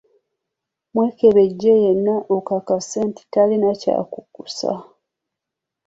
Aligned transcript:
Bamwekebejja 0.93 1.73
yenna 1.83 2.15
okukakasa 2.35 2.99
nti 3.07 3.23
talina 3.33 3.69
kyakukusa. 3.81 4.71